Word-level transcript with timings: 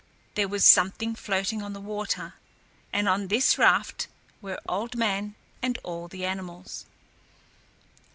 There 0.33 0.47
was 0.47 0.65
something 0.65 1.13
floating 1.13 1.61
on 1.61 1.73
the 1.73 1.79
water, 1.79 2.33
and 2.91 3.07
on 3.07 3.27
this 3.27 3.59
raft 3.59 4.07
were 4.41 4.59
Old 4.67 4.95
Man 4.95 5.35
and 5.61 5.77
all 5.83 6.07
the 6.07 6.25
animals. 6.25 6.87